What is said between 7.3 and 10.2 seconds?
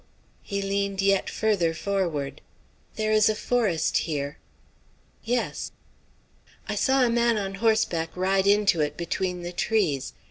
on horseback ride into it between the trees.